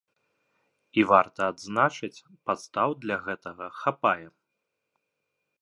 І 1.01 1.03
варта 1.11 1.41
адзначыць, 1.53 2.23
падстаў 2.49 2.89
для 3.05 3.17
гэтага 3.29 3.65
хапае. 3.81 4.27